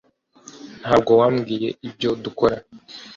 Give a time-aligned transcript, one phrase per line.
[0.81, 2.57] Ntabwo wambwiye ibyo dukora